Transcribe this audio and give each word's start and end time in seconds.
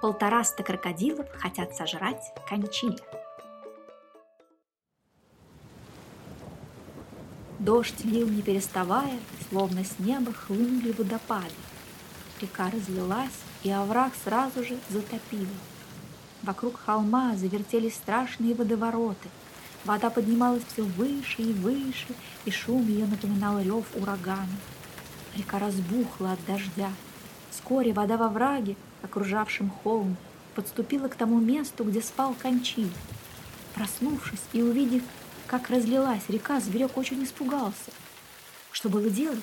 Полтораста 0.00 0.62
крокодилов 0.62 1.26
хотят 1.32 1.74
сожрать 1.74 2.32
кончиля. 2.48 2.98
Дождь 7.58 8.04
лил 8.04 8.28
не 8.28 8.40
переставая, 8.40 9.18
словно 9.48 9.84
с 9.84 9.98
неба 9.98 10.32
хлынули 10.32 10.92
водопады. 10.92 11.50
Река 12.40 12.70
разлилась, 12.70 13.40
и 13.64 13.70
овраг 13.72 14.12
сразу 14.22 14.62
же 14.62 14.78
затопило. 14.88 15.46
Вокруг 16.44 16.78
холма 16.78 17.34
завертелись 17.34 17.96
страшные 17.96 18.54
водовороты. 18.54 19.28
Вода 19.84 20.10
поднималась 20.10 20.62
все 20.72 20.82
выше 20.82 21.42
и 21.42 21.52
выше, 21.52 22.14
и 22.44 22.52
шум 22.52 22.86
ее 22.86 23.06
напоминал 23.06 23.58
рев 23.60 23.84
урагана. 23.96 24.46
Река 25.36 25.58
разбухла 25.58 26.32
от 26.32 26.44
дождя. 26.46 26.92
Вскоре 27.50 27.92
вода 27.92 28.16
во 28.16 28.28
враге, 28.28 28.76
окружавшем 29.02 29.70
холм, 29.82 30.16
подступила 30.54 31.08
к 31.08 31.14
тому 31.14 31.38
месту, 31.38 31.84
где 31.84 32.02
спал 32.02 32.34
Кончиль. 32.40 32.90
Проснувшись 33.74 34.42
и 34.52 34.62
увидев, 34.62 35.02
как 35.46 35.70
разлилась 35.70 36.28
река, 36.28 36.60
зверек 36.60 36.96
очень 36.96 37.22
испугался. 37.24 37.90
Что 38.72 38.88
было 38.88 39.08
делать? 39.08 39.38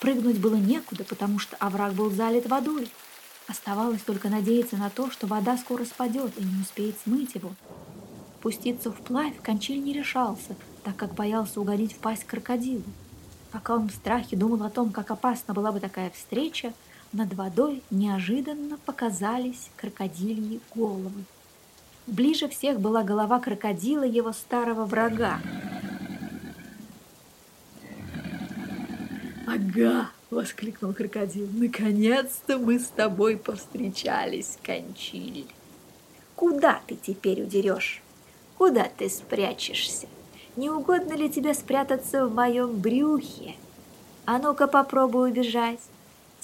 Прыгнуть 0.00 0.38
было 0.38 0.56
некуда, 0.56 1.04
потому 1.04 1.38
что 1.38 1.56
овраг 1.56 1.94
был 1.94 2.10
залит 2.10 2.46
водой. 2.48 2.90
Оставалось 3.48 4.02
только 4.02 4.28
надеяться 4.28 4.76
на 4.76 4.90
то, 4.90 5.10
что 5.10 5.26
вода 5.26 5.56
скоро 5.56 5.84
спадет 5.84 6.32
и 6.38 6.44
не 6.44 6.62
успеет 6.62 6.96
смыть 7.02 7.34
его. 7.34 7.52
Пуститься 8.42 8.92
вплавь 8.92 9.40
Кончиль 9.42 9.82
не 9.82 9.92
решался, 9.92 10.56
так 10.82 10.96
как 10.96 11.14
боялся 11.14 11.60
угодить 11.60 11.94
в 11.94 11.98
пасть 11.98 12.24
крокодилу. 12.24 12.84
Пока 13.50 13.76
он 13.76 13.88
в 13.88 13.94
страхе 13.94 14.36
думал 14.36 14.62
о 14.64 14.70
том, 14.70 14.92
как 14.92 15.10
опасна 15.10 15.54
была 15.54 15.72
бы 15.72 15.80
такая 15.80 16.10
встреча, 16.10 16.74
над 17.14 17.32
водой 17.34 17.82
неожиданно 17.90 18.76
показались 18.84 19.70
крокодильи 19.76 20.60
головы. 20.74 21.24
Ближе 22.06 22.48
всех 22.48 22.80
была 22.80 23.02
голова 23.02 23.40
крокодила 23.40 24.02
его 24.02 24.32
старого 24.32 24.84
врага. 24.84 25.40
«Ага!»— 29.46 30.10
воскликнул 30.30 30.92
крокодил. 30.92 31.48
«Наконец-то 31.52 32.58
мы 32.58 32.78
с 32.78 32.86
тобой 32.88 33.36
повстречались, 33.36 34.58
Кончиль!» 34.64 35.46
«Куда 36.34 36.80
ты 36.86 36.96
теперь 36.96 37.42
удерешь? 37.42 38.02
Куда 38.58 38.88
ты 38.96 39.08
спрячешься? 39.08 40.08
Не 40.56 40.68
угодно 40.68 41.14
ли 41.14 41.30
тебе 41.30 41.54
спрятаться 41.54 42.26
в 42.26 42.34
моем 42.34 42.76
брюхе? 42.80 43.54
А 44.26 44.38
ну-ка 44.38 44.66
попробуй 44.66 45.30
убежать, 45.30 45.80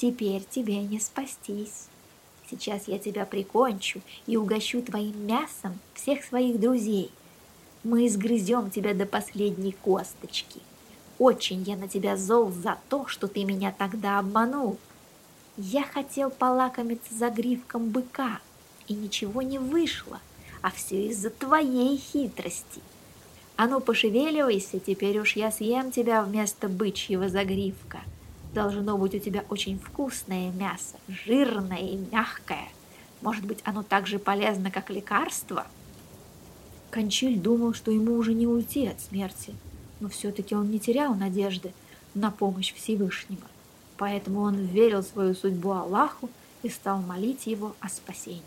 теперь 0.01 0.45
тебе 0.51 0.83
не 0.83 0.99
спастись!» 0.99 1.91
Сейчас 2.51 2.89
я 2.89 2.99
тебя 2.99 3.27
прикончу 3.27 4.01
и 4.27 4.37
угощу 4.37 4.83
твоим 4.83 5.27
мясом 5.27 5.79
всех 5.95 6.25
своих 6.25 6.59
друзей. 6.59 7.13
Мы 7.85 8.09
изгрызем 8.09 8.71
тебя 8.71 8.93
до 8.93 9.07
последней 9.07 9.73
косточки. 9.73 10.61
Очень 11.19 11.63
я 11.63 11.77
на 11.77 11.87
тебя 11.87 12.17
зол 12.17 12.51
за 12.51 12.79
то, 12.89 13.07
что 13.07 13.29
ты 13.29 13.45
меня 13.45 13.73
тогда 13.77 14.19
обманул. 14.19 14.79
Я 15.57 15.85
хотел 15.85 16.31
полакомиться 16.31 17.15
за 17.15 17.31
гривком 17.31 17.91
быка, 17.91 18.41
и 18.89 18.95
ничего 18.95 19.43
не 19.43 19.59
вышло, 19.59 20.19
а 20.61 20.71
все 20.71 21.07
из-за 21.09 21.31
твоей 21.31 21.97
хитрости. 21.99 22.81
А 23.57 23.69
ну 23.69 23.81
пошевеливайся, 23.81 24.81
теперь 24.81 25.21
уж 25.21 25.37
я 25.37 25.53
съем 25.53 25.93
тебя 25.93 26.23
вместо 26.23 26.69
бычьего 26.69 27.29
загривка. 27.29 28.01
Должно 28.55 28.99
быть 28.99 29.15
у 29.15 29.19
тебя 29.19 29.45
очень 29.49 29.79
вкусное 29.79 30.51
мясо, 30.51 30.97
жирное 31.07 31.79
и 31.79 31.97
мягкое. 31.97 32.69
Может 33.23 33.45
быть, 33.45 33.61
оно 33.65 33.85
так 33.85 34.09
же 34.09 34.19
полезно, 34.19 34.73
как 34.73 34.91
лекарство? 34.91 35.67
Кончиль 36.91 37.39
думал, 37.39 37.75
что 37.75 37.93
ему 37.93 38.17
уже 38.17 38.35
не 38.35 38.49
уйти 38.49 38.89
от 38.89 39.01
смерти, 39.01 39.55
но 40.01 40.09
все-таки 40.09 40.57
он 40.57 40.69
не 40.71 40.81
терял 40.81 41.15
надежды 41.15 41.73
на 42.15 42.33
помощь 42.33 42.75
Всевышнего. 42.75 43.47
Поэтому 43.97 44.41
он 44.41 44.57
верил 44.57 45.05
свою 45.05 45.35
судьбу 45.35 45.71
Аллаху 45.71 46.29
и 46.65 46.69
стал 46.69 47.01
молить 47.01 47.47
его 47.47 47.77
о 47.79 47.89
спасении. 47.89 48.43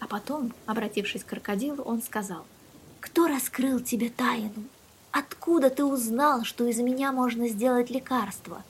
А 0.00 0.06
потом, 0.06 0.52
обратившись 0.66 1.24
к 1.24 1.28
крокодилу, 1.28 1.82
он 1.82 2.02
сказал, 2.02 2.44
«Кто 3.00 3.26
раскрыл 3.26 3.80
тебе 3.80 4.10
тайну? 4.10 4.64
Откуда 5.12 5.70
ты 5.70 5.84
узнал, 5.84 6.44
что 6.44 6.66
из 6.66 6.78
меня 6.78 7.12
можно 7.12 7.48
сделать 7.48 7.88
лекарство?» 7.88 8.62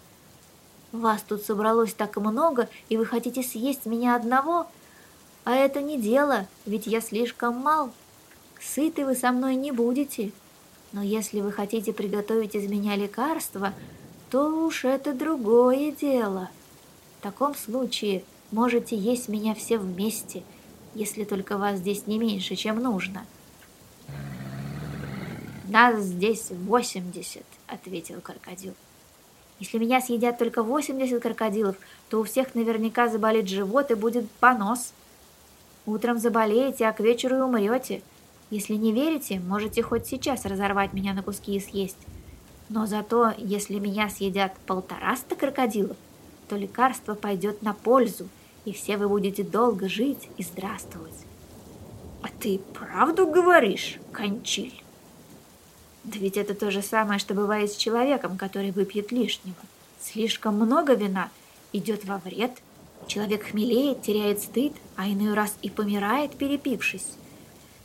Вас 0.92 1.22
тут 1.22 1.42
собралось 1.42 1.92
так 1.92 2.16
много, 2.16 2.68
и 2.88 2.96
вы 2.96 3.04
хотите 3.04 3.42
съесть 3.42 3.84
меня 3.84 4.16
одного? 4.16 4.66
А 5.44 5.54
это 5.54 5.82
не 5.82 6.00
дело, 6.00 6.46
ведь 6.64 6.86
я 6.86 7.00
слишком 7.00 7.56
мал. 7.56 7.92
Сыты 8.60 9.04
вы 9.04 9.14
со 9.14 9.30
мной 9.32 9.54
не 9.56 9.70
будете. 9.70 10.32
Но 10.92 11.02
если 11.02 11.40
вы 11.40 11.52
хотите 11.52 11.92
приготовить 11.92 12.54
из 12.54 12.68
меня 12.68 12.96
лекарство, 12.96 13.74
то 14.30 14.64
уж 14.64 14.84
это 14.84 15.12
другое 15.12 15.92
дело. 15.92 16.48
В 17.18 17.22
таком 17.22 17.54
случае 17.54 18.24
можете 18.50 18.96
есть 18.96 19.28
меня 19.28 19.54
все 19.54 19.76
вместе, 19.76 20.42
если 20.94 21.24
только 21.24 21.58
вас 21.58 21.78
здесь 21.78 22.06
не 22.06 22.18
меньше, 22.18 22.56
чем 22.56 22.82
нужно. 22.82 23.26
«Нас 25.68 26.02
здесь 26.02 26.50
восемьдесят»,— 26.50 27.44
ответил 27.66 28.22
крокодил. 28.22 28.74
Если 29.60 29.78
меня 29.78 30.00
съедят 30.00 30.38
только 30.38 30.62
80 30.62 31.20
крокодилов, 31.20 31.76
то 32.08 32.20
у 32.20 32.24
всех 32.24 32.54
наверняка 32.54 33.08
заболит 33.08 33.48
живот 33.48 33.90
и 33.90 33.94
будет 33.94 34.30
понос. 34.32 34.92
Утром 35.86 36.18
заболеете, 36.18 36.86
а 36.86 36.92
к 36.92 37.00
вечеру 37.00 37.38
и 37.38 37.40
умрете. 37.40 38.02
Если 38.50 38.74
не 38.74 38.92
верите, 38.92 39.40
можете 39.40 39.82
хоть 39.82 40.06
сейчас 40.06 40.44
разорвать 40.44 40.92
меня 40.92 41.12
на 41.12 41.22
куски 41.22 41.56
и 41.56 41.60
съесть. 41.60 41.98
Но 42.68 42.86
зато, 42.86 43.32
если 43.36 43.78
меня 43.78 44.08
съедят 44.08 44.52
полтораста 44.66 45.34
крокодилов, 45.34 45.96
то 46.48 46.56
лекарство 46.56 47.14
пойдет 47.14 47.62
на 47.62 47.74
пользу, 47.74 48.28
и 48.64 48.72
все 48.72 48.96
вы 48.96 49.08
будете 49.08 49.42
долго 49.42 49.88
жить 49.88 50.28
и 50.36 50.42
здравствовать. 50.42 51.24
А 52.22 52.28
ты 52.40 52.58
правду 52.74 53.26
говоришь, 53.26 53.98
Кончиль? 54.12 54.82
Да 56.08 56.18
ведь 56.18 56.38
это 56.38 56.54
то 56.54 56.70
же 56.70 56.80
самое, 56.80 57.18
что 57.18 57.34
бывает 57.34 57.70
с 57.70 57.76
человеком, 57.76 58.38
который 58.38 58.70
выпьет 58.70 59.12
лишнего. 59.12 59.58
Слишком 60.00 60.54
много 60.54 60.94
вина 60.94 61.28
идет 61.74 62.06
во 62.06 62.16
вред, 62.16 62.52
человек 63.06 63.50
хмелеет, 63.50 64.00
теряет 64.00 64.40
стыд, 64.40 64.72
а 64.96 65.06
иной 65.06 65.34
раз 65.34 65.54
и 65.60 65.68
помирает, 65.68 66.34
перепившись. 66.34 67.08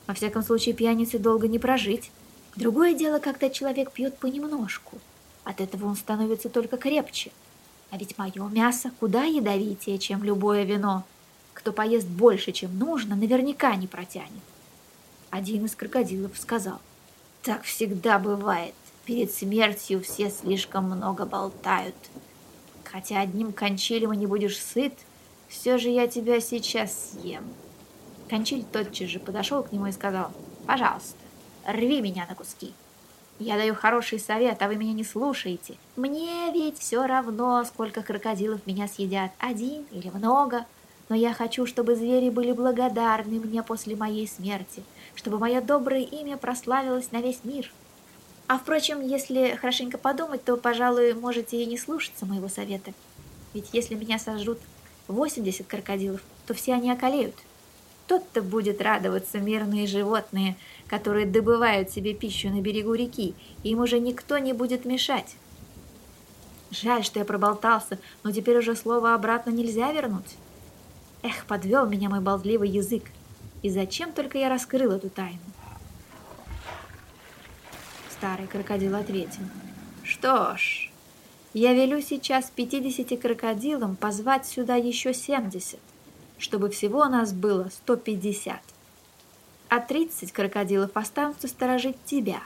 Во 0.07 0.13
всяком 0.13 0.41
случае, 0.41 0.73
пьянице 0.73 1.19
долго 1.19 1.49
не 1.49 1.59
прожить. 1.59 2.11
Другое 2.55 2.93
дело, 2.93 3.19
когда 3.19 3.49
человек 3.49 3.91
пьет 3.91 4.17
понемножку. 4.17 4.99
От 5.43 5.59
этого 5.59 5.85
он 5.87 5.97
становится 5.97 6.47
только 6.47 6.77
крепче. 6.77 7.31
А 7.89 7.97
ведь 7.97 8.17
мое 8.17 8.47
мясо 8.47 8.91
куда 9.01 9.25
ядовитее, 9.25 9.99
чем 9.99 10.23
любое 10.23 10.63
вино. 10.63 11.03
Кто 11.53 11.73
поест 11.73 12.07
больше, 12.07 12.53
чем 12.53 12.79
нужно, 12.79 13.17
наверняка 13.17 13.75
не 13.75 13.87
протянет. 13.87 14.31
Один 15.29 15.65
из 15.65 15.75
крокодилов 15.75 16.37
сказал– 16.37 16.79
так 17.43 17.63
всегда 17.63 18.19
бывает. 18.19 18.73
Перед 19.05 19.33
смертью 19.33 20.01
все 20.01 20.29
слишком 20.29 20.85
много 20.85 21.25
болтают. 21.25 21.95
Хотя 22.85 23.19
одним 23.19 23.51
кончилем 23.51 24.13
и 24.13 24.17
не 24.17 24.27
будешь 24.27 24.57
сыт, 24.57 24.93
все 25.49 25.77
же 25.77 25.89
я 25.89 26.07
тебя 26.07 26.39
сейчас 26.39 27.11
съем. 27.11 27.43
Кончиль 28.29 28.63
тотчас 28.63 29.09
же 29.09 29.19
подошел 29.19 29.61
к 29.61 29.71
нему 29.71 29.87
и 29.87 29.91
сказал, 29.91 30.31
«Пожалуйста, 30.65 31.17
рви 31.67 32.01
меня 32.01 32.25
на 32.27 32.35
куски. 32.35 32.73
Я 33.39 33.57
даю 33.57 33.75
хороший 33.75 34.19
совет, 34.19 34.61
а 34.61 34.67
вы 34.67 34.77
меня 34.77 34.93
не 34.93 35.03
слушаете. 35.03 35.75
Мне 35.97 36.51
ведь 36.53 36.79
все 36.79 37.05
равно, 37.05 37.63
сколько 37.65 38.01
крокодилов 38.03 38.65
меня 38.65 38.87
съедят, 38.87 39.31
один 39.39 39.85
или 39.91 40.09
много. 40.09 40.65
Но 41.09 41.15
я 41.15 41.33
хочу, 41.33 41.65
чтобы 41.65 41.95
звери 41.95 42.29
были 42.29 42.53
благодарны 42.53 43.39
мне 43.39 43.61
после 43.63 43.95
моей 43.95 44.27
смерти, 44.27 44.83
чтобы 45.15 45.39
мое 45.39 45.61
доброе 45.61 46.01
имя 46.01 46.37
прославилось 46.37 47.11
на 47.11 47.21
весь 47.21 47.43
мир. 47.43 47.71
А 48.47 48.57
впрочем, 48.57 49.01
если 49.01 49.55
хорошенько 49.59 49.97
подумать, 49.97 50.43
то, 50.43 50.57
пожалуй, 50.57 51.13
можете 51.13 51.61
и 51.61 51.65
не 51.65 51.77
слушаться 51.77 52.25
моего 52.25 52.49
совета. 52.49 52.93
Ведь 53.53 53.69
если 53.71 53.95
меня 53.95 54.19
сожрут 54.19 54.59
80 55.07 55.65
крокодилов, 55.67 56.21
то 56.45 56.53
все 56.53 56.73
они 56.73 56.91
околеют. 56.91 57.35
Тот-то 58.07 58.41
будет 58.41 58.81
радоваться 58.81 59.39
мирные 59.39 59.87
животные, 59.87 60.57
которые 60.87 61.25
добывают 61.25 61.89
себе 61.89 62.13
пищу 62.13 62.49
на 62.49 62.61
берегу 62.61 62.93
реки, 62.93 63.33
и 63.63 63.69
им 63.69 63.79
уже 63.79 63.99
никто 63.99 64.37
не 64.37 64.53
будет 64.53 64.83
мешать. 64.83 65.35
Жаль, 66.69 67.03
что 67.03 67.19
я 67.19 67.25
проболтался, 67.25 67.99
но 68.23 68.31
теперь 68.31 68.57
уже 68.57 68.75
слово 68.75 69.13
обратно 69.13 69.51
нельзя 69.51 69.91
вернуть. 69.91 70.35
Эх, 71.21 71.45
подвел 71.45 71.85
меня 71.85 72.09
мой 72.09 72.19
болтливый 72.19 72.69
язык. 72.69 73.03
И 73.63 73.69
зачем 73.69 74.11
только 74.11 74.37
я 74.37 74.49
раскрыл 74.49 74.91
эту 74.91 75.09
тайну? 75.09 75.39
Старый 78.11 78.45
крокодил 78.45 78.95
ответил. 78.95 79.43
Что 80.03 80.55
ж, 80.57 80.91
я 81.53 81.73
велю 81.73 82.01
сейчас 82.01 82.51
пятидесяти 82.53 83.15
крокодилам 83.15 83.95
позвать 83.95 84.45
сюда 84.45 84.75
еще 84.75 85.13
семьдесят, 85.13 85.79
чтобы 86.37 86.69
всего 86.69 87.05
нас 87.05 87.31
было 87.31 87.69
150. 87.69 88.59
А 89.69 89.79
30 89.79 90.31
крокодилов 90.33 90.91
останутся 90.95 91.47
сторожить 91.47 91.97
тебя, 92.05 92.41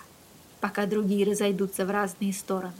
пока 0.61 0.85
другие 0.85 1.25
разойдутся 1.25 1.85
в 1.85 1.89
разные 1.89 2.31
стороны. 2.31 2.73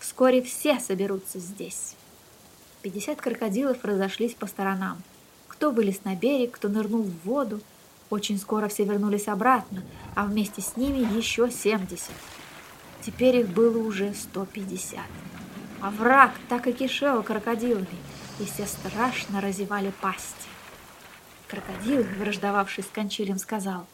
Вскоре 0.00 0.42
все 0.42 0.80
соберутся 0.80 1.38
здесь. 1.38 1.94
50 2.82 3.20
крокодилов 3.20 3.84
разошлись 3.84 4.34
по 4.34 4.48
сторонам. 4.48 5.00
Кто 5.62 5.70
вылез 5.70 6.02
на 6.02 6.16
берег, 6.16 6.56
кто 6.56 6.68
нырнул 6.68 7.04
в 7.04 7.24
воду. 7.24 7.60
Очень 8.10 8.36
скоро 8.36 8.66
все 8.66 8.82
вернулись 8.82 9.28
обратно, 9.28 9.84
а 10.16 10.26
вместе 10.26 10.60
с 10.60 10.76
ними 10.76 11.16
еще 11.16 11.52
70. 11.52 12.10
Теперь 13.00 13.36
их 13.36 13.48
было 13.48 13.78
уже 13.78 14.12
150. 14.12 14.98
А 15.80 15.90
враг 15.90 16.32
так 16.48 16.66
и 16.66 16.72
кишел 16.72 17.22
крокодилами, 17.22 17.86
и 18.40 18.44
все 18.44 18.66
страшно 18.66 19.40
разевали 19.40 19.92
пасти. 20.00 20.48
Крокодил, 21.46 22.02
враждовавший 22.18 22.82
с 22.82 22.88
Кончилем, 22.88 23.38
сказал, 23.38 23.86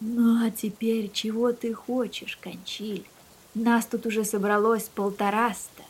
«Ну 0.00 0.44
а 0.44 0.50
теперь 0.50 1.08
чего 1.12 1.52
ты 1.52 1.72
хочешь, 1.72 2.36
Кончиль? 2.42 3.06
Нас 3.54 3.86
тут 3.86 4.06
уже 4.06 4.24
собралось 4.24 4.90
полтораста. 4.92 5.84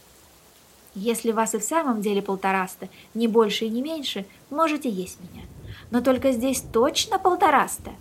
Если 0.94 1.32
вас 1.32 1.54
и 1.54 1.58
в 1.58 1.62
самом 1.62 2.02
деле 2.02 2.20
полтораста, 2.20 2.88
не 3.14 3.28
больше 3.28 3.64
и 3.64 3.70
не 3.70 3.80
меньше, 3.80 4.26
можете 4.50 4.90
есть 4.90 5.18
меня. 5.20 5.44
Но 5.90 6.00
только 6.02 6.32
здесь 6.32 6.60
точно 6.60 7.18
полтораста. 7.18 7.92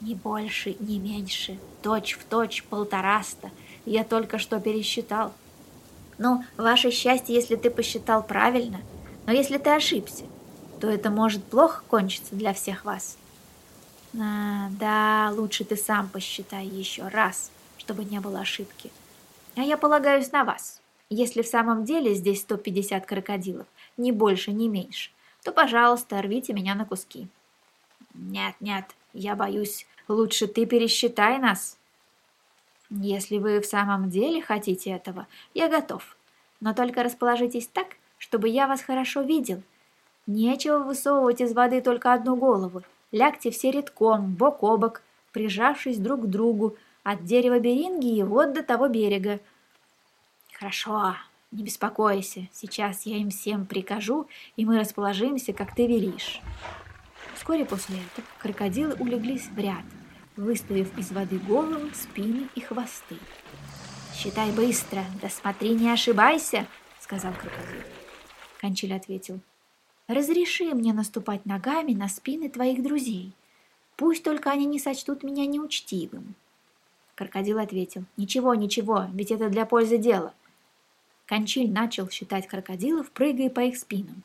Не 0.00 0.14
больше, 0.14 0.76
не 0.80 0.98
меньше, 0.98 1.58
точь 1.82 2.14
в 2.14 2.24
точь 2.24 2.64
полтораста. 2.64 3.50
Я 3.84 4.04
только 4.04 4.38
что 4.38 4.58
пересчитал. 4.60 5.32
Ну, 6.18 6.44
ваше 6.56 6.90
счастье, 6.90 7.34
если 7.34 7.56
ты 7.56 7.70
посчитал 7.70 8.22
правильно. 8.22 8.80
Но 9.26 9.32
если 9.32 9.58
ты 9.58 9.70
ошибся, 9.70 10.24
то 10.80 10.88
это 10.88 11.10
может 11.10 11.44
плохо 11.44 11.82
кончиться 11.88 12.34
для 12.34 12.52
всех 12.54 12.84
вас. 12.84 13.16
А, 14.18 14.68
да, 14.70 15.32
лучше 15.36 15.64
ты 15.64 15.76
сам 15.76 16.08
посчитай 16.08 16.66
еще 16.66 17.06
раз, 17.08 17.50
чтобы 17.78 18.04
не 18.04 18.18
было 18.18 18.40
ошибки. 18.40 18.90
А 19.56 19.60
я 19.60 19.76
полагаюсь 19.76 20.32
на 20.32 20.44
вас. 20.44 20.80
Если 21.10 21.42
в 21.42 21.48
самом 21.48 21.84
деле 21.84 22.14
здесь 22.14 22.40
150 22.42 23.04
крокодилов, 23.04 23.66
ни 23.96 24.12
больше, 24.12 24.52
ни 24.52 24.68
меньше, 24.68 25.10
то, 25.42 25.52
пожалуйста, 25.52 26.22
рвите 26.22 26.52
меня 26.52 26.74
на 26.74 26.86
куски. 26.86 27.26
Нет, 28.14 28.54
нет, 28.60 28.84
я 29.12 29.34
боюсь, 29.34 29.86
лучше 30.06 30.46
ты 30.46 30.66
пересчитай 30.66 31.38
нас. 31.38 31.78
Если 32.90 33.38
вы 33.38 33.60
в 33.60 33.66
самом 33.66 34.08
деле 34.08 34.40
хотите 34.40 34.90
этого, 34.90 35.26
я 35.52 35.68
готов. 35.68 36.16
Но 36.60 36.74
только 36.74 37.02
расположитесь 37.02 37.66
так, 37.66 37.96
чтобы 38.18 38.48
я 38.48 38.66
вас 38.66 38.82
хорошо 38.82 39.22
видел. 39.22 39.62
Нечего 40.26 40.78
высовывать 40.78 41.40
из 41.40 41.52
воды 41.52 41.80
только 41.80 42.12
одну 42.12 42.36
голову. 42.36 42.82
Лягте 43.10 43.50
все 43.50 43.70
редком, 43.70 44.34
бок 44.34 44.62
о 44.62 44.76
бок, 44.76 45.02
прижавшись 45.32 45.98
друг 45.98 46.22
к 46.22 46.26
другу, 46.26 46.76
от 47.02 47.24
дерева 47.24 47.58
беринги 47.58 48.16
и 48.16 48.22
вот 48.22 48.52
до 48.52 48.62
того 48.62 48.88
берега. 48.88 49.40
Хорошо, 50.60 51.16
не 51.52 51.62
беспокойся, 51.62 52.46
сейчас 52.52 53.06
я 53.06 53.16
им 53.16 53.30
всем 53.30 53.64
прикажу, 53.64 54.28
и 54.56 54.66
мы 54.66 54.78
расположимся, 54.78 55.54
как 55.54 55.74
ты 55.74 55.86
велишь. 55.86 56.42
Вскоре 57.34 57.64
после 57.64 57.96
этого 57.96 58.26
крокодилы 58.38 58.92
улеглись 58.96 59.46
в 59.46 59.58
ряд, 59.58 59.84
выставив 60.36 60.96
из 60.98 61.12
воды 61.12 61.38
головы, 61.38 61.90
спины 61.94 62.46
и 62.54 62.60
хвосты. 62.60 63.16
«Считай 64.14 64.52
быстро, 64.52 65.02
да 65.22 65.30
смотри, 65.30 65.70
не 65.70 65.88
ошибайся!»— 65.88 66.66
сказал 67.00 67.32
крокодил. 67.32 67.80
Кончиль 68.60 68.92
ответил. 68.92 69.40
«Разреши 70.08 70.74
мне 70.74 70.92
наступать 70.92 71.46
ногами 71.46 71.94
на 71.94 72.10
спины 72.10 72.50
твоих 72.50 72.82
друзей. 72.82 73.32
Пусть 73.96 74.24
только 74.24 74.50
они 74.50 74.66
не 74.66 74.78
сочтут 74.78 75.22
меня 75.22 75.46
неучтивым». 75.46 76.34
Крокодил 77.14 77.58
ответил. 77.58 78.04
«Ничего, 78.18 78.54
ничего, 78.54 79.06
ведь 79.14 79.30
это 79.30 79.48
для 79.48 79.64
пользы 79.64 79.96
дела. 79.96 80.34
Кончиль 81.30 81.70
начал 81.70 82.10
считать 82.10 82.48
крокодилов, 82.48 83.12
прыгая 83.12 83.50
по 83.50 83.60
их 83.60 83.78
спинам. 83.78 84.24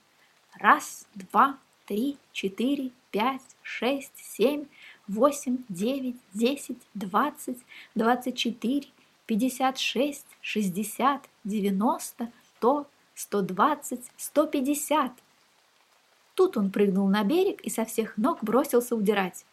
Раз, 0.56 1.06
два, 1.14 1.60
три, 1.86 2.18
четыре, 2.32 2.90
пять, 3.12 3.44
шесть, 3.62 4.18
семь, 4.18 4.66
восемь, 5.08 5.60
девять, 5.70 6.16
десять, 6.34 6.82
двадцать, 6.96 7.60
двадцать 7.94 8.36
четыре, 8.36 8.88
пятьдесят 9.28 9.78
шесть, 9.78 10.26
шестьдесят, 10.42 11.22
девяносто, 11.44 12.32
сто, 12.58 12.88
сто 13.14 13.44
двадцать, 13.44 14.10
сто 14.18 14.48
пятьдесят. 14.48 15.12
Тут 16.34 16.58
он 16.58 16.72
прыгнул 16.72 17.08
на 17.08 17.24
берег 17.24 17.62
и 17.62 17.70
со 17.70 17.86
всех 17.86 18.18
ног 18.18 18.44
бросился 18.44 18.96
удирать. 18.96 19.46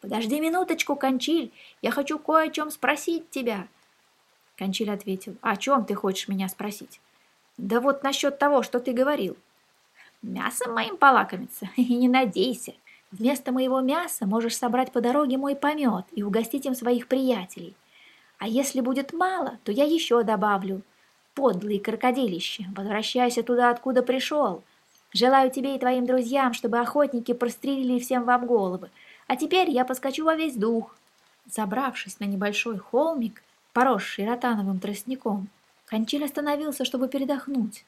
«Подожди 0.00 0.38
минуточку, 0.38 0.94
Кончиль, 0.94 1.50
я 1.82 1.90
хочу 1.90 2.20
кое 2.20 2.44
о 2.44 2.50
чем 2.50 2.70
спросить 2.70 3.28
тебя», 3.30 3.66
Кончиль 4.60 4.90
ответил, 4.90 5.36
«О 5.40 5.56
чем 5.56 5.86
ты 5.86 5.94
хочешь 5.94 6.28
меня 6.28 6.46
спросить?» 6.46 7.00
«Да 7.56 7.80
вот 7.80 8.02
насчет 8.02 8.38
того, 8.38 8.62
что 8.62 8.78
ты 8.78 8.92
говорил». 8.92 9.38
«Мясом 10.20 10.74
моим 10.74 10.98
полакомиться? 10.98 11.70
И 11.76 11.96
не 11.96 12.08
надейся. 12.08 12.74
Вместо 13.10 13.52
моего 13.52 13.80
мяса 13.80 14.26
можешь 14.26 14.58
собрать 14.58 14.92
по 14.92 15.00
дороге 15.00 15.38
мой 15.38 15.56
помет 15.56 16.04
и 16.12 16.22
угостить 16.22 16.66
им 16.66 16.74
своих 16.74 17.08
приятелей. 17.08 17.74
А 18.38 18.46
если 18.46 18.82
будет 18.82 19.14
мало, 19.14 19.58
то 19.64 19.72
я 19.72 19.84
еще 19.84 20.22
добавлю. 20.24 20.82
Подлый 21.32 21.78
крокодилище, 21.78 22.66
возвращайся 22.76 23.42
туда, 23.42 23.70
откуда 23.70 24.02
пришел. 24.02 24.62
Желаю 25.14 25.50
тебе 25.50 25.74
и 25.74 25.78
твоим 25.78 26.04
друзьям, 26.04 26.52
чтобы 26.52 26.80
охотники 26.80 27.32
прострелили 27.32 27.98
всем 27.98 28.24
вам 28.24 28.46
головы. 28.46 28.90
А 29.26 29.36
теперь 29.36 29.70
я 29.70 29.86
поскочу 29.86 30.26
во 30.26 30.34
весь 30.34 30.54
дух». 30.54 30.94
Забравшись 31.46 32.20
на 32.20 32.24
небольшой 32.26 32.76
холмик, 32.76 33.42
поросший 33.72 34.26
ротановым 34.26 34.80
тростником. 34.80 35.48
Кончиль 35.88 36.24
остановился, 36.24 36.84
чтобы 36.84 37.08
передохнуть. 37.08 37.84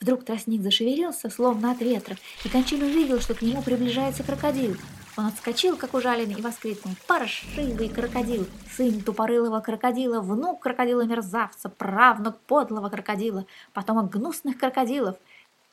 Вдруг 0.00 0.24
тростник 0.24 0.62
зашевелился, 0.62 1.30
словно 1.30 1.70
от 1.70 1.80
ветра, 1.80 2.16
и 2.44 2.48
Кончиль 2.48 2.82
увидел, 2.82 3.20
что 3.20 3.34
к 3.34 3.42
нему 3.42 3.62
приближается 3.62 4.22
крокодил. 4.22 4.76
Он 5.16 5.26
отскочил, 5.26 5.76
как 5.76 5.94
ужаленный, 5.94 6.34
и 6.34 6.42
воскликнул 6.42 6.94
«Паршивый 7.06 7.88
крокодил! 7.88 8.48
Сын 8.76 9.00
тупорылого 9.00 9.60
крокодила, 9.60 10.20
внук 10.20 10.60
крокодила-мерзавца, 10.62 11.68
правнук 11.68 12.36
подлого 12.40 12.88
крокодила, 12.88 13.46
потомок 13.72 14.10
гнусных 14.10 14.58
крокодилов! 14.58 15.16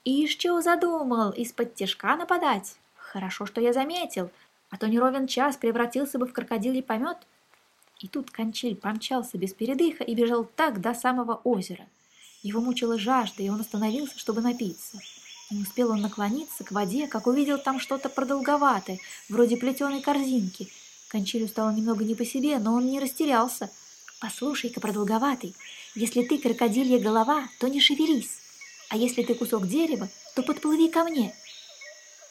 И 0.04 0.28
чего 0.28 0.62
задумал, 0.62 1.32
из-под 1.32 1.74
тяжка 1.74 2.16
нападать? 2.16 2.78
Хорошо, 2.96 3.48
что 3.48 3.60
я 3.60 3.74
заметил, 3.74 4.30
а 4.70 4.78
то 4.78 4.88
не 4.88 5.00
ровен 5.00 5.26
час 5.26 5.58
превратился 5.58 6.20
бы 6.20 6.28
в 6.28 6.34
крокодилий 6.34 6.84
помет». 6.84 7.18
И 8.02 8.08
тут 8.08 8.32
Кончиль 8.32 8.76
помчался 8.76 9.38
без 9.38 9.54
передыха 9.54 10.04
и 10.04 10.16
бежал 10.16 10.44
так 10.44 10.82
до 10.82 10.96
самого 10.96 11.36
озера. 11.44 11.86
Его 12.42 12.60
мучила 12.60 12.98
жажда, 12.98 13.44
и 13.44 13.50
он 13.50 13.62
остановился, 13.62 14.18
чтобы 14.18 14.42
напиться. 14.42 14.98
Не 15.52 15.62
успел 15.62 15.92
он 15.92 16.02
наклониться 16.02 16.64
к 16.64 16.72
воде, 16.72 17.08
как 17.08 17.28
увидел 17.28 17.60
там 17.60 17.80
что-то 17.80 18.10
продолговатое, 18.10 18.98
вроде 19.30 19.56
плетеной 19.56 20.02
корзинки. 20.02 20.68
Кончилю 21.10 21.48
стало 21.48 21.70
немного 21.72 22.04
не 22.04 22.16
по 22.16 22.26
себе, 22.26 22.58
но 22.58 22.74
он 22.74 22.88
не 22.88 23.00
растерялся. 23.00 23.70
«Послушай-ка, 24.20 24.80
продолговатый, 24.80 25.56
если 25.94 26.24
ты 26.24 26.38
крокодилья 26.38 27.00
голова, 27.00 27.50
то 27.60 27.68
не 27.68 27.80
шевелись, 27.80 28.30
а 28.90 28.98
если 28.98 29.24
ты 29.24 29.36
кусок 29.36 29.68
дерева, 29.68 30.10
то 30.36 30.42
подплыви 30.42 30.90
ко 30.90 31.04
мне». 31.04 31.36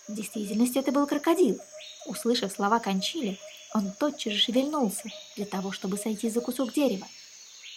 В 0.09 0.15
действительности 0.15 0.79
это 0.79 0.91
был 0.91 1.07
крокодил. 1.07 1.61
Услышав 2.07 2.53
слова 2.53 2.79
Кончили, 2.81 3.39
он 3.75 3.93
тотчас 3.93 4.33
же 4.33 4.39
шевельнулся 4.39 5.05
для 5.37 5.47
того, 5.47 5.73
чтобы 5.73 5.97
сойти 5.97 6.29
за 6.29 6.41
кусок 6.41 6.73
дерева. 6.73 7.07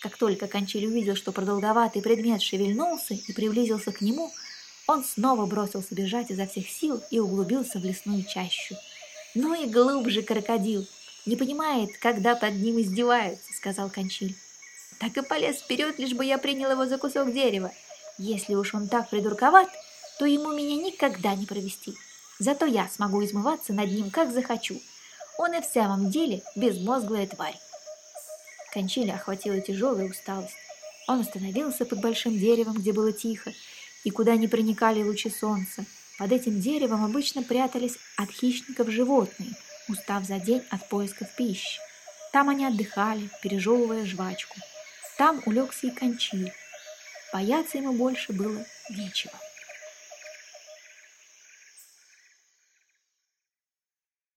Как 0.01 0.17
только 0.17 0.47
Кончиль 0.47 0.85
увидел, 0.85 1.15
что 1.15 1.31
продолговатый 1.31 2.01
предмет 2.01 2.41
шевельнулся 2.41 3.13
и 3.13 3.33
приблизился 3.33 3.91
к 3.91 4.01
нему, 4.01 4.31
он 4.87 5.03
снова 5.03 5.45
бросился 5.45 5.95
бежать 5.95 6.29
изо 6.29 6.45
всех 6.45 6.67
сил 6.67 7.01
и 7.09 7.19
углубился 7.19 7.79
в 7.79 7.85
лесную 7.85 8.23
чащу. 8.25 8.75
«Ну 9.33 9.53
и 9.53 9.67
глубже 9.67 10.21
крокодил! 10.21 10.85
Не 11.25 11.37
понимает, 11.37 11.97
когда 11.99 12.35
под 12.35 12.55
ним 12.55 12.81
издеваются»,— 12.81 13.53
сказал 13.57 13.89
Кончиль. 13.89 14.35
«Так 14.99 15.15
и 15.15 15.21
полез 15.21 15.57
вперед, 15.57 15.99
лишь 15.99 16.13
бы 16.13 16.25
я 16.25 16.37
принял 16.37 16.71
его 16.71 16.85
за 16.85 16.97
кусок 16.97 17.31
дерева. 17.31 17.71
Если 18.17 18.55
уж 18.55 18.73
он 18.73 18.89
так 18.89 19.09
придурковат, 19.09 19.69
то 20.19 20.25
ему 20.25 20.51
меня 20.51 20.75
никогда 20.75 21.33
не 21.33 21.45
провести. 21.45 21.93
Зато 22.39 22.65
я 22.65 22.89
смогу 22.89 23.23
измываться 23.23 23.73
над 23.73 23.89
ним, 23.89 24.11
как 24.11 24.33
захочу» 24.33 24.81
Он 25.37 25.53
и 25.53 25.61
в 25.61 25.65
самом 25.65 26.09
деле 26.09 26.41
безмозглая 26.55 27.27
тварь. 27.27 27.59
Кончиля 28.73 29.13
охватила 29.13 29.59
тяжелая 29.61 30.09
усталость. 30.09 30.55
Он 31.07 31.21
остановился 31.21 31.85
под 31.85 32.01
большим 32.01 32.37
деревом, 32.37 32.75
где 32.75 32.93
было 32.93 33.11
тихо, 33.11 33.51
и 34.03 34.09
куда 34.09 34.35
не 34.35 34.47
проникали 34.47 35.03
лучи 35.03 35.29
солнца. 35.29 35.85
Под 36.17 36.31
этим 36.31 36.59
деревом 36.59 37.03
обычно 37.03 37.43
прятались 37.43 37.97
от 38.17 38.29
хищников 38.31 38.89
животные, 38.89 39.51
устав 39.89 40.25
за 40.25 40.39
день 40.39 40.63
от 40.69 40.87
поисков 40.89 41.27
пищи. 41.35 41.79
Там 42.31 42.49
они 42.49 42.65
отдыхали, 42.65 43.29
пережевывая 43.41 44.05
жвачку. 44.05 44.55
Там 45.17 45.41
улегся 45.45 45.87
и 45.87 45.91
кончиль. 45.91 46.51
Бояться 47.31 47.77
ему 47.77 47.93
больше 47.93 48.33
было 48.33 48.65
нечего. 48.89 49.33